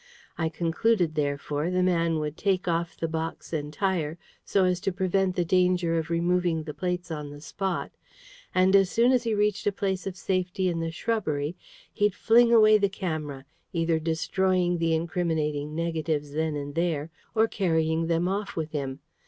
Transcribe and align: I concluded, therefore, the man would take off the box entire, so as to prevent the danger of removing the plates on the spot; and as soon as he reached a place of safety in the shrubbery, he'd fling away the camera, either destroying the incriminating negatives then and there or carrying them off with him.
I 0.35 0.49
concluded, 0.49 1.13
therefore, 1.13 1.69
the 1.69 1.83
man 1.83 2.17
would 2.17 2.35
take 2.35 2.67
off 2.67 2.97
the 2.97 3.07
box 3.07 3.53
entire, 3.53 4.17
so 4.43 4.63
as 4.65 4.79
to 4.79 4.91
prevent 4.91 5.35
the 5.35 5.45
danger 5.45 5.99
of 5.99 6.09
removing 6.09 6.63
the 6.63 6.73
plates 6.73 7.11
on 7.11 7.29
the 7.29 7.39
spot; 7.39 7.91
and 8.55 8.75
as 8.75 8.89
soon 8.89 9.11
as 9.11 9.21
he 9.25 9.35
reached 9.35 9.67
a 9.67 9.71
place 9.71 10.07
of 10.07 10.17
safety 10.17 10.69
in 10.69 10.79
the 10.79 10.89
shrubbery, 10.89 11.55
he'd 11.93 12.15
fling 12.15 12.51
away 12.51 12.79
the 12.79 12.89
camera, 12.89 13.45
either 13.73 13.99
destroying 13.99 14.79
the 14.79 14.95
incriminating 14.95 15.75
negatives 15.75 16.31
then 16.31 16.55
and 16.55 16.73
there 16.73 17.11
or 17.35 17.47
carrying 17.47 18.07
them 18.07 18.27
off 18.27 18.55
with 18.55 18.71
him. 18.71 19.01